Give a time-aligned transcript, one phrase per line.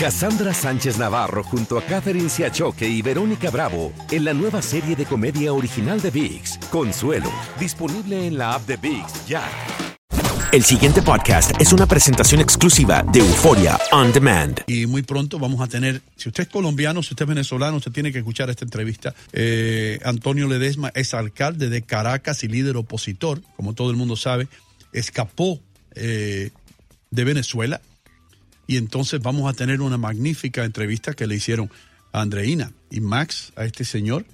[0.00, 5.04] Cassandra Sánchez Navarro junto a Catherine Siachoque y Verónica Bravo en la nueva serie de
[5.04, 9.42] comedia original de VIX, Consuelo, disponible en la app de VIX ya.
[10.52, 14.60] El siguiente podcast es una presentación exclusiva de Euforia On Demand.
[14.68, 17.90] Y muy pronto vamos a tener, si usted es colombiano, si usted es venezolano, usted
[17.90, 19.16] tiene que escuchar esta entrevista.
[19.32, 24.46] Eh, Antonio Ledesma es alcalde de Caracas y líder opositor, como todo el mundo sabe,
[24.92, 25.58] escapó
[25.96, 26.50] eh,
[27.10, 27.80] de Venezuela
[28.68, 31.70] y entonces vamos a tener una magnífica entrevista que le hicieron
[32.12, 34.26] a Andreina y Max, a este señor,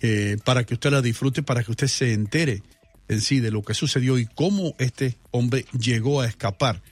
[0.00, 2.62] eh, para que usted la disfrute, para que usted se entere
[3.08, 6.82] en sí de lo que sucedió y cómo este hombre llegó a escapar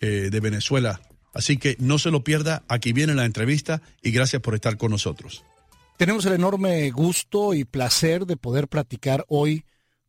[0.00, 1.00] eh, de Venezuela.
[1.32, 4.90] Así que no se lo pierda, aquí viene la entrevista y gracias por estar con
[4.90, 5.44] nosotros.
[5.96, 9.64] Tenemos el enorme gusto y placer de poder platicar hoy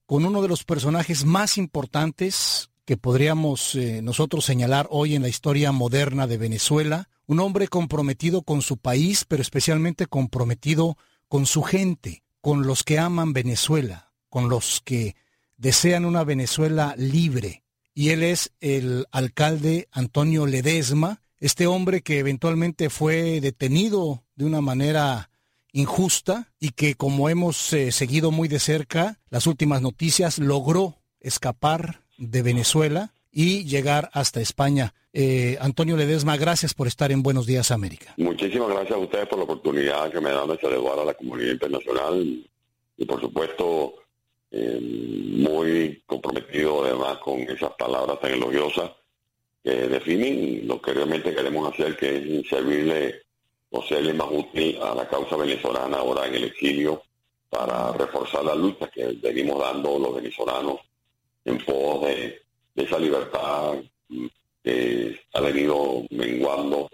[0.08, 5.27] con uno de los personajes más importantes que podríamos eh, nosotros señalar hoy en la
[5.27, 11.64] historia moderna de Venezuela, un hombre comprometido con su país, pero especialmente comprometido con su
[11.64, 15.17] gente, con los que aman Venezuela, con los que
[15.58, 17.65] desean una Venezuela libre.
[17.93, 24.61] Y él es el alcalde Antonio Ledesma, este hombre que eventualmente fue detenido de una
[24.61, 25.30] manera
[25.73, 32.07] injusta y que como hemos eh, seguido muy de cerca las últimas noticias, logró escapar
[32.17, 34.94] de Venezuela y llegar hasta España.
[35.14, 38.14] Eh, Antonio Ledesma, gracias por estar en Buenos Días América.
[38.17, 41.54] Muchísimas gracias a ustedes por la oportunidad que me dan de saludar a la comunidad
[41.54, 42.45] internacional
[42.98, 43.94] y por supuesto
[44.50, 48.92] eh, muy comprometido además con esas palabras tan elogiosas
[49.64, 53.22] que definen lo que realmente queremos hacer, que es servirle
[53.70, 57.04] o serle más útil a la causa venezolana ahora en el exilio
[57.49, 60.80] para reforzar la lucha que venimos dando los venezolanos
[61.48, 62.42] en pos de,
[62.76, 63.76] de esa libertad
[64.64, 66.90] que ha venido menguando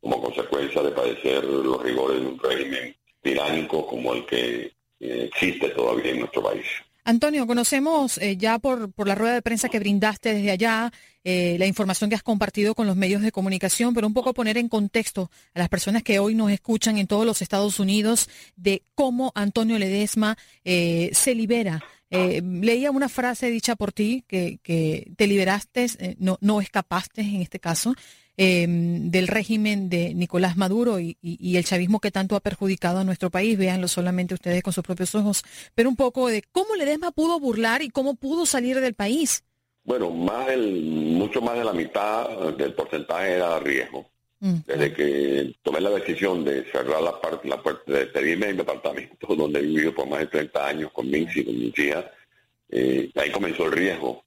[0.00, 5.70] como consecuencia de padecer los rigores de un régimen tiránico como el que eh, existe
[5.70, 6.66] todavía en nuestro país.
[7.06, 10.90] Antonio, conocemos eh, ya por, la rueda de prensa que brindaste desde allá,
[11.22, 14.56] eh, la información que has compartido con los medios de comunicación, pero un poco poner
[14.56, 18.84] en contexto a las personas que hoy nos escuchan en todos los Estados Unidos de
[18.94, 21.82] cómo Antonio Ledesma eh, se libera.
[22.10, 24.60] leía una frase dicha por ti que,
[25.16, 27.94] te liberaste, no escapaste en este caso,
[28.36, 33.30] Em, del régimen de Nicolás Maduro y, el chavismo que tanto ha perjudicado a nuestro
[33.30, 33.56] país.
[33.56, 35.44] Véanlo solamente ustedes con sus propios ojos.
[35.76, 39.44] Pero un poco de cómo Ledesma pudo burlar y cómo pudo salir del país.
[39.84, 44.10] Bueno, más mucho más de la mitad del porcentaje era riesgo.
[44.40, 44.56] Mm.
[44.66, 49.26] Desde que tomé la decisión de cerrar la, parte, la puerta, de pedirme mi departamento,
[49.36, 52.10] donde he vivido por más de 30 años con Minx y con mi hija,
[52.68, 54.24] eh, ahí comenzó el riesgo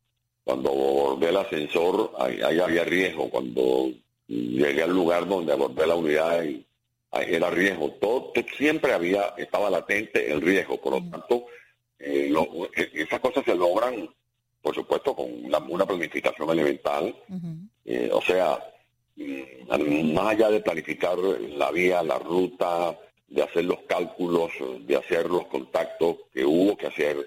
[0.47, 3.30] cuando abordé el ascensor, ahí, había riesgo.
[3.30, 3.91] Cuando
[4.28, 6.66] llegué al lugar donde abordé la unidad, ahí,
[7.11, 7.91] era riesgo.
[7.99, 10.79] Todo, siempre había, estaba latente el riesgo.
[10.79, 11.47] Por lo tanto,
[11.99, 12.34] eh,
[12.78, 14.09] e, esas cosas se logran,
[14.61, 17.14] por supuesto, con una, planificación elemental.
[17.84, 18.58] Eh, o sea,
[19.17, 22.97] mm, más allá de planificar la vía, la ruta,
[23.28, 27.17] de hacer los cálculos, de hacer los contactos que hubo que hacer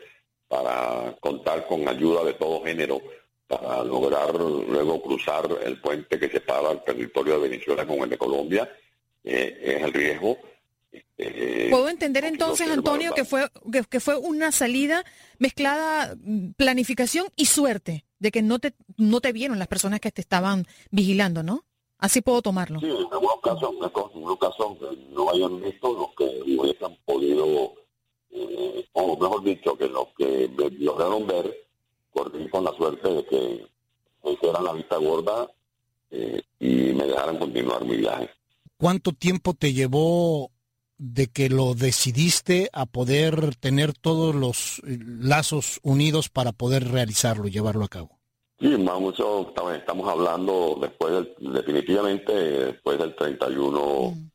[0.50, 3.00] para contar con ayuda de todo género
[3.46, 8.18] para lograr luego cruzar el puente que separa el territorio de Venezuela con el de
[8.18, 8.68] Colombia,
[9.22, 10.38] eh, es el riesgo.
[10.90, 13.48] Este, Puedo entender entonces, Antonio, que fue,
[13.88, 15.04] que, fue una salida
[15.38, 20.10] mezclada mm, planificación y suerte, de que no te, no te vieron las personas que
[20.10, 21.64] te estaban vigilando, ¿no?
[21.98, 22.80] Así puedo tomarlo.
[22.80, 24.78] Sí, en algunos casos, en algunos casos
[25.10, 27.74] no hayan visto los que hubiesen podido,
[28.30, 31.68] eh, o mejor dicho, que los que lograron ver,
[32.12, 33.66] corrí con la suerte de que
[34.24, 35.50] hicieran la vista gorda
[36.10, 38.30] eh, y me dejaran continuar mi viaje.
[38.76, 40.50] ¿Cuánto tiempo te llevó
[40.98, 47.50] de que lo decidiste a poder tener todos los lazos unidos para poder realizarlo y
[47.50, 48.18] llevarlo a cabo?
[48.60, 54.30] Sí, más mucho estamos hablando después del, definitivamente después del 31 mm.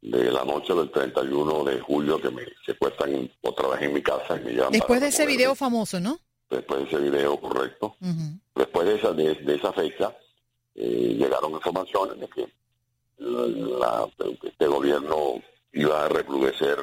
[0.00, 4.36] De la noche del 31 de julio que me secuestran otra vez en mi casa
[4.36, 6.18] y me llevan Después de ese video famoso, ¿no?
[6.48, 7.96] Después de ese video, correcto.
[8.54, 10.16] Después de esa, de, esa fecha
[10.74, 12.48] eh, llegaron informaciones de que
[13.18, 14.08] la,
[14.42, 15.42] este gobierno
[15.72, 16.78] iba a recrudecer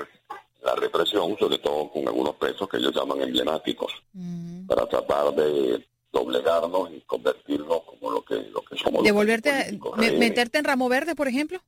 [0.63, 4.65] la represión, sobre todo con algunos presos que ellos llaman emblemáticos, mm.
[4.67, 9.03] para tratar de doblegarnos y convertirnos como lo que, lo que somos.
[9.03, 9.79] ¿Devolverte,
[10.17, 11.59] meterte en Ramo Verde, por ejemplo?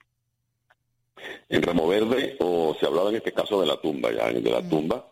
[1.49, 4.61] En Ramo Verde, o se hablaba en este caso de la tumba, ya, de la
[4.61, 4.69] mm.
[4.69, 5.07] tumba,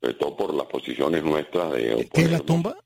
[0.00, 2.08] sobre todo por las posiciones nuestras de...
[2.12, 2.76] ¿Qué es la tumba?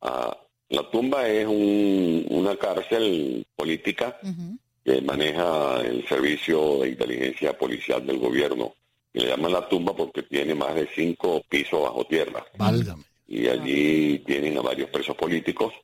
[0.00, 0.36] Ah,
[0.70, 4.18] la tumba es un, una cárcel política
[4.82, 8.74] que maneja el servicio de inteligencia policial del gobierno.
[9.12, 12.42] Y le llaman la tumba porque tiene más de cinco pisos bajo tierra.
[12.56, 13.04] Válgame.
[13.28, 15.74] Y allí tienen a varios presos políticos.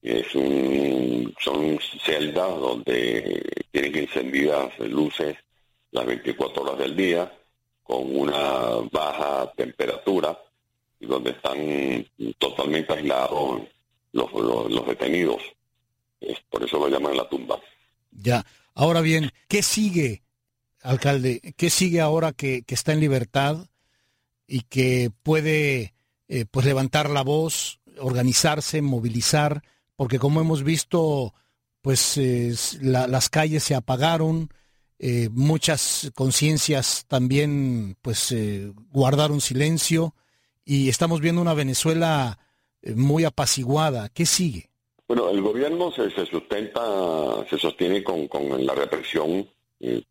[0.00, 3.42] Es un, son celdas donde
[3.72, 5.36] tienen encendidas luces
[5.92, 7.32] las 24 horas del día,
[7.82, 10.38] con una baja temperatura,
[11.00, 12.06] y donde están
[12.38, 13.62] totalmente aislados
[14.12, 15.42] los, los detenidos.
[16.20, 17.58] Es, por eso lo llaman la tumba.
[18.10, 18.44] Ya.
[18.74, 20.22] Ahora bien, ¿qué sigue,
[20.82, 21.54] alcalde?
[21.56, 23.66] ¿Qué sigue ahora que, está en libertad
[24.46, 25.94] y que puede
[26.28, 29.62] eh, pues levantar la voz, organizarse, movilizar?
[29.96, 31.34] Porque como hemos visto,
[31.82, 32.18] pues
[32.80, 34.52] las calles se apagaron,
[35.02, 40.14] eh, muchas conciencias también pues eh, guardaron silencio
[40.62, 42.38] y estamos viendo una Venezuela
[42.94, 44.10] muy apaciguada.
[44.10, 44.68] ¿Qué sigue?
[45.08, 46.80] Bueno, el gobierno se, sustenta,
[47.48, 48.28] se sostiene con,
[48.64, 49.48] la represión,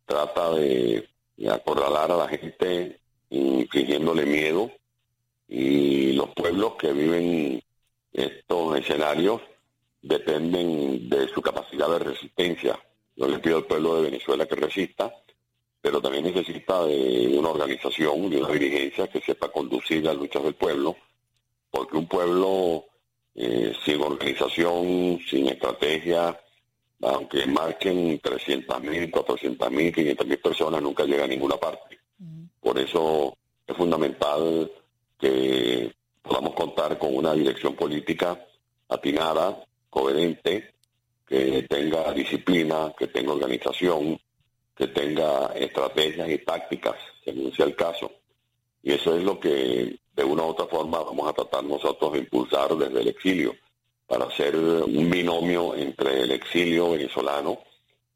[0.04, 1.08] trata de,
[1.48, 3.00] acorralar a la gente
[3.30, 4.70] infligiéndole miedo
[5.48, 7.62] y los pueblos que viven
[8.12, 9.40] estos escenarios
[10.02, 12.78] dependen de su capacidad de resistencia.
[13.20, 15.12] Yo le pido al pueblo de Venezuela que resista,
[15.78, 20.54] pero también necesita de una organización, de una dirigencia que sepa conducir las luchas del
[20.54, 20.96] pueblo,
[21.70, 22.86] porque un pueblo
[23.34, 26.40] eh, sin organización, sin estrategia,
[27.02, 31.98] aunque marquen 300.000, 400.000, 500.000 personas, nunca llega a ninguna parte.
[32.58, 33.36] Por eso
[33.66, 34.72] es fundamental
[35.18, 38.42] que podamos contar con una dirección política
[38.88, 40.72] atinada, coherente,
[41.30, 44.18] que tenga disciplina, que tenga organización,
[44.74, 48.10] que tenga estrategias y tácticas, según sea el caso.
[48.82, 52.18] Y eso es lo que de una u otra forma vamos a tratar nosotros de
[52.18, 53.54] impulsar desde el exilio
[54.08, 57.60] para hacer un binomio entre el exilio venezolano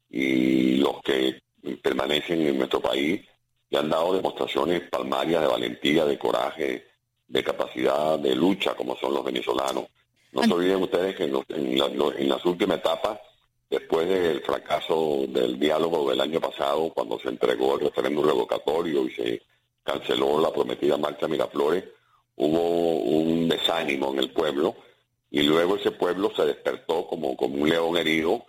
[0.09, 1.41] y los que
[1.81, 3.21] permanecen en nuestro país
[3.69, 6.85] y han dado demostraciones palmarias de valentía, de coraje,
[7.29, 9.85] de capacidad de lucha como son los venezolanos.
[10.35, 13.17] No se olviden ustedes que en, en las últimas etapas,
[13.69, 19.11] después del fracaso del diálogo del año pasado, cuando se entregó el referéndum revocatorio y
[19.11, 19.41] se
[19.81, 21.85] canceló la prometida marcha Miraflores,
[22.35, 24.75] hubo un desánimo en el pueblo
[25.31, 28.45] y luego ese pueblo se despertó como, como un león herido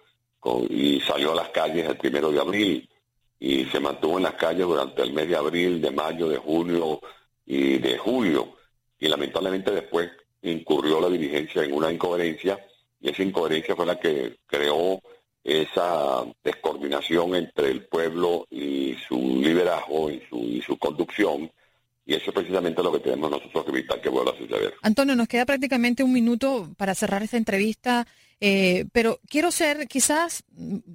[0.68, 2.90] y salió a las calles el primero de abril
[3.38, 7.00] y se mantuvo en las calles durante el mes de abril, de mayo, de junio
[7.44, 8.56] y de julio.
[8.99, 10.10] Y lamentablemente después
[10.50, 12.58] incurrió la dirigencia en una incoherencia
[13.00, 15.00] y esa incoherencia fue la que creó
[15.44, 21.50] esa descoordinación entre el pueblo y su liderazgo y su, y su conducción.
[22.04, 24.74] Y eso es precisamente lo que tenemos nosotros que evitar que vuelva a suceder.
[24.82, 28.06] Antonio, nos queda prácticamente un minuto para cerrar esta entrevista.
[28.40, 30.44] Eh, pero quiero ser, quizás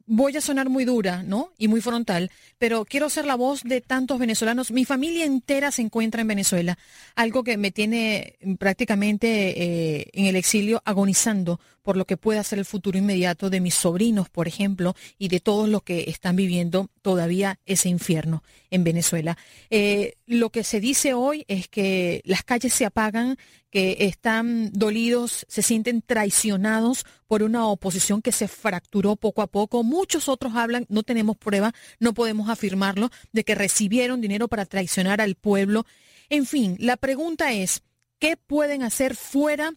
[0.06, 1.52] voy a sonar muy dura, ¿no?
[1.58, 2.30] Y muy frontal,
[2.60, 4.72] pero quiero ser la voz de tantos venezolanos.
[4.72, 6.78] Mi familia entera se encuentra en Venezuela,
[7.16, 12.60] algo que me tiene prácticamente eh, en el exilio agonizando por lo que pueda ser
[12.60, 16.90] el futuro inmediato de mis sobrinos, por ejemplo, y de todos los que están viviendo
[17.02, 19.38] todavía ese infierno en Venezuela.
[19.70, 23.38] Eh, lo que se dice hoy es que las calles se apagan,
[23.72, 29.84] que están dolidos, se sienten traicionados por una oposición que se fracturó poco a poco.
[29.84, 35.22] Muchos otros hablan, no tenemos prueba, no podemos afirmarlo, de que recibieron dinero para traicionar
[35.22, 35.86] al pueblo.
[36.30, 37.84] En fin, la pregunta es,
[38.20, 39.74] ¿qué pueden hacer fuera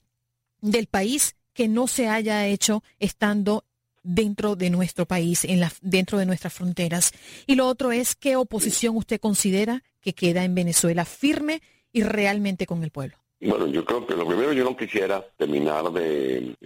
[0.62, 3.64] del país que no se haya hecho estando
[4.02, 5.46] dentro de nuestro país,
[5.80, 7.12] dentro de nuestras fronteras.
[7.46, 12.66] Y lo otro es qué oposición usted considera que queda en Venezuela firme y realmente
[12.66, 13.23] con el pueblo.
[13.46, 16.56] Bueno, yo creo que lo primero yo no quisiera terminar de,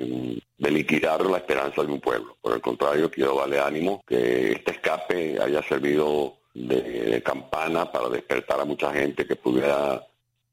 [0.58, 2.36] liquidar la esperanza de un pueblo.
[2.40, 8.60] Por el contrario, quiero darle ánimo que este escape haya servido de, campana para despertar
[8.60, 10.06] a mucha gente que pudiera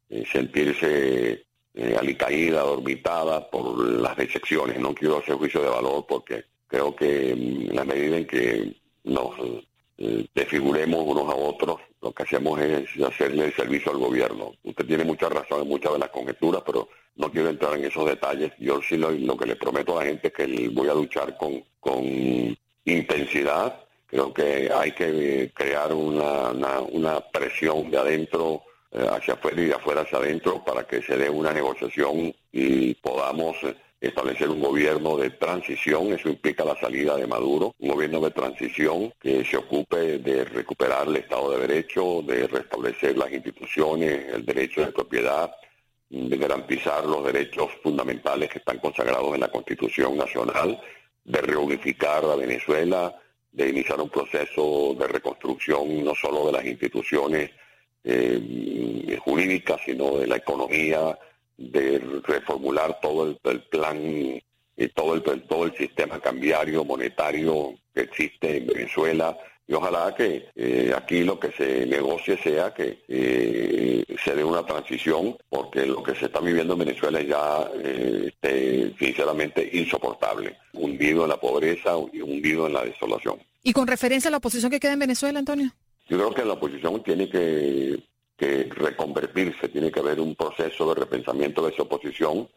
[0.10, 4.80] eh, sentirse eh, alicaída, dormitada por las decepciones.
[4.80, 8.76] No quiero hacer juicio de valor porque creo que mm, en la medida en que
[9.04, 9.30] nos
[10.00, 14.54] eh, desfiguremos unos a otros, lo que hacemos es hacerle el servicio al gobierno.
[14.64, 18.06] Usted tiene mucha razón en muchas de las conjeturas, pero no quiero entrar en esos
[18.06, 18.52] detalles.
[18.60, 21.64] Yo sí lo, que le prometo a la gente es que voy a luchar con,
[21.80, 22.06] con
[22.86, 23.82] intensidad.
[24.06, 29.74] Creo que hay que crear una, una, presión de adentro eh, hacia afuera y de
[29.74, 33.76] afuera hacia adentro para que se dé una negociación y podamos eh,
[34.08, 39.14] establecer un gobierno de transición, eso implica la salida de Maduro, un gobierno de transición
[39.20, 44.82] que se ocupe de recuperar el Estado de Derecho, de restablecer las instituciones, el derecho
[44.82, 45.52] de propiedad,
[46.10, 50.80] de garantizar los derechos fundamentales que están consagrados en la Constitución Nacional,
[51.24, 53.14] de reunificar a Venezuela,
[53.52, 57.52] de iniciar un proceso de reconstrucción no solo de las instituciones
[58.04, 61.18] eh, jurídicas, sino de la economía,
[61.58, 68.58] de reformular todo el, plan y todo el, todo el sistema cambiario, monetario que existe
[68.58, 69.38] en Venezuela.
[69.68, 74.64] Y ojalá que eh, aquí lo que se negocie sea que eh, se dé una
[74.64, 80.56] transición, porque lo que se está viviendo en Venezuela es ya eh, este, sinceramente insoportable,
[80.74, 83.40] hundido en la pobreza y hundido en la desolación.
[83.64, 85.72] ¿Y con referencia a la oposición que queda en Venezuela, Antonio?
[86.08, 87.98] Yo creo que la oposición tiene que
[88.38, 92.50] que reconvertirse, tiene que haber un proceso de repensamiento de esa oposición,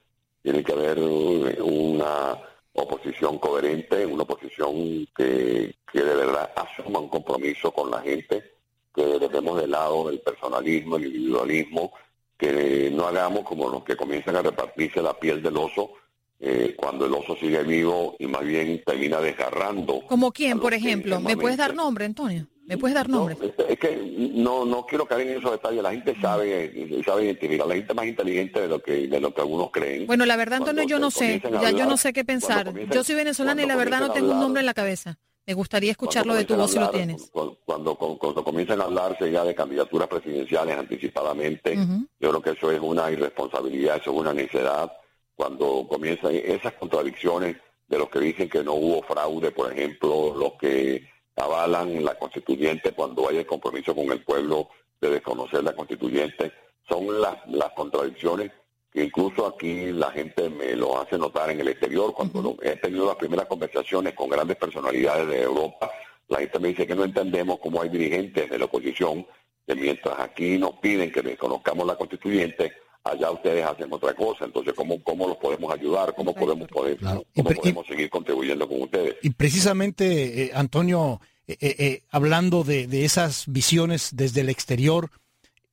[0.42, 2.38] tiene que haber una
[2.72, 8.52] oposición coherente, una oposición que, que de verdad asuma un compromiso con la gente,
[8.94, 11.92] que dejemos de lado el personalismo, el individualismo,
[12.36, 15.92] que no hagamos como los que comienzan a repartirse la piel del oso
[16.40, 20.02] eh, cuando el oso sigue vivo y más bien termina desgarrando.
[20.06, 21.20] ¿Como quién, por ejemplo?
[21.20, 22.46] ¿Me puedes dar nombre, Antonio?
[22.68, 23.34] ¿Me puedes dar nombre?
[23.66, 25.82] es que no no quiero caer en esos detalles.
[25.82, 27.66] La gente sabe sabe identificar.
[27.66, 30.06] La gente es más inteligente de lo que de lo que algunos creen.
[30.06, 31.40] Bueno, la verdad, Antonio, yo no sé.
[31.62, 32.74] Ya yo no sé qué pensar.
[32.90, 35.18] Yo soy venezolana y la verdad no tengo un nombre en la cabeza.
[35.46, 37.30] Me gustaría escucharlo de tu voz si lo tienes.
[37.32, 41.74] Cuando, cuando, comiencen a hablarse ya de candidaturas presidenciales anticipadamente,
[42.20, 44.92] yo creo que eso es una irresponsabilidad, eso es una necedad.
[45.34, 47.56] Cuando comienzan esas contradicciones
[47.86, 52.92] de los que dicen que no hubo fraude, por ejemplo, los que avalan la constituyente
[52.92, 54.68] cuando hay el compromiso con el pueblo
[55.00, 56.52] de desconocer la constituyente.
[56.88, 58.50] Son las, las contradicciones
[58.92, 62.14] que incluso aquí la gente me lo hace notar en el exterior.
[62.14, 65.90] Cuando he tenido las primeras conversaciones con grandes personalidades de Europa,
[66.28, 69.26] la gente me dice que no entendemos cómo hay dirigentes de la oposición
[69.66, 72.72] que mientras aquí nos piden que desconozcamos la constituyente,
[73.08, 74.44] allá ustedes hacen otra cosa.
[74.44, 76.14] Entonces, ¿cómo, cómo los podemos ayudar?
[76.14, 79.16] ¿Cómo podemos, poder, cómo podemos seguir contribuyendo con ustedes?
[79.22, 85.10] Y precisamente, eh, Antonio, eh, eh, hablando de, de, esas visiones desde el exterior,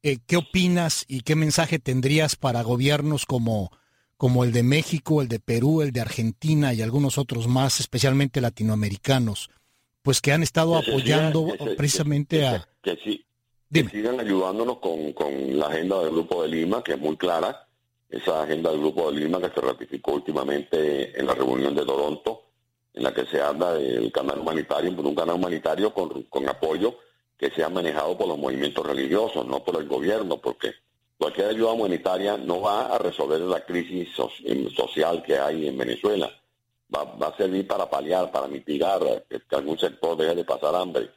[0.02, 3.72] ¿qué opinas y qué mensaje tendrías para gobiernos como,
[4.18, 8.40] como el de México, el de Perú, el de Argentina y algunos otros más, especialmente
[8.40, 9.50] latinoamericanos,
[10.04, 12.68] pues que han estado apoyando precisamente a...
[12.84, 13.26] Que sí,
[13.84, 17.68] que sigan ayudándonos con, con la agenda del Grupo de Lima, que es muy clara,
[18.10, 22.44] esa agenda del Grupo de Lima que se ratificó últimamente en la reunión de Toronto,
[22.94, 26.96] en la que se habla del canal humanitario, un canal humanitario con, con apoyo
[27.38, 30.72] que sea manejado por los movimientos religiosos, no por el gobierno, porque
[31.18, 36.32] cualquier ayuda humanitaria no va a resolver la crisis social que hay en Venezuela.
[36.96, 40.74] Va, va, a servir para paliar, para mitigar que, que algún sector deje de pasar
[40.76, 41.10] hambre.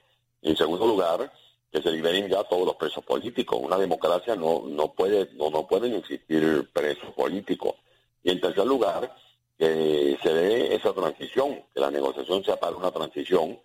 [0.42, 1.30] En segundo lugar,
[1.70, 3.58] que se liberen ya todos los presos políticos.
[3.62, 7.74] Una democracia no, no puede, no, no pueden existir presos políticos.
[8.22, 9.14] Y en tercer lugar,
[9.58, 13.58] que se dé esa transición, que la negociación sea para una transición,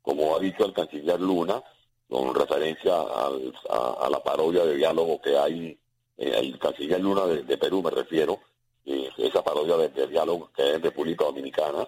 [0.00, 1.62] como ha dicho el canciller Luna,
[2.08, 5.78] con referencia a, la parodia de diálogo que hay,
[6.16, 8.38] eh, el canciller Luna de, Perú me refiero,
[8.84, 11.86] esa parodia de, diálogo que es en República Dominicana,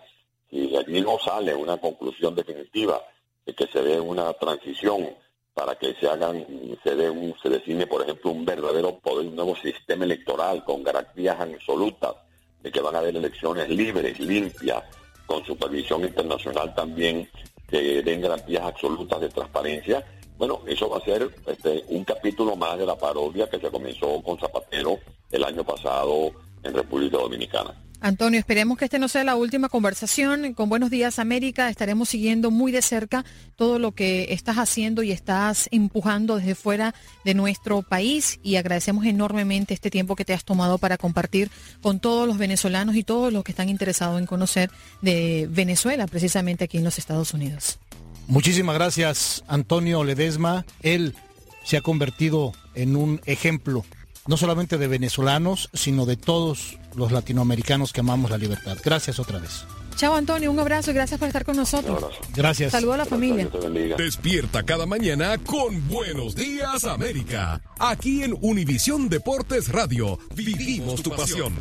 [0.51, 3.01] y allí no sale una conclusión definitiva
[3.47, 5.09] de que se dé una transición
[5.55, 6.47] para que se hagan,
[6.83, 10.83] se dé un, se define, por ejemplo, un verdadero poder, un nuevo sistema electoral con
[10.83, 12.15] garantías absolutas
[12.63, 14.83] de que van a haber elecciones libres, limpias,
[15.27, 17.29] con supervisión internacional también,
[17.69, 20.05] que den garantías absolutas de transparencia.
[20.37, 24.23] Bueno, eso va a ser este, un capítulo más de la parodia que se comenzó
[24.23, 24.99] con Zapatero
[25.31, 26.33] el año pasado
[26.63, 27.75] en República Dominicana.
[28.03, 30.55] Antonio, esperemos que este no sea la última conversación.
[30.55, 35.13] Con Buenos Días América estaremos siguiendo muy de cerca todo lo que estás haciendo y
[35.13, 40.45] estás empujando desde fuera de nuestro país y agradecemos enormemente este tiempo que te has
[40.45, 41.49] tomado para compartir
[41.81, 44.69] con todos los venezolanos y todos los que están interesados en conocer
[45.01, 47.79] de Venezuela, precisamente aquí en los Estados Unidos.
[48.27, 50.67] Muchísimas gracias, Antonio Ledesma.
[50.83, 51.15] Él
[51.63, 53.85] se ha convertido en un ejemplo
[54.27, 58.77] no solamente de venezolanos, sino de todos los latinoamericanos que amamos la libertad.
[58.85, 59.65] Gracias otra vez.
[59.97, 62.15] Chao Antonio, un abrazo y gracias por estar con nosotros.
[62.35, 62.73] Gracias.
[62.73, 63.49] Saludos a la familia.
[63.97, 67.61] Despierta cada mañana con Buenos Días América.
[67.79, 70.19] Aquí en Univisión Deportes Radio.
[70.35, 71.55] Vivimos tu pasión.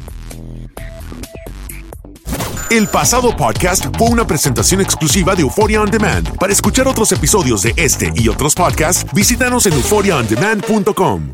[2.69, 6.37] El pasado podcast fue una presentación exclusiva de Euphoria On Demand.
[6.37, 11.33] Para escuchar otros episodios de este y otros podcasts, visítanos en euphoriaondemand.com.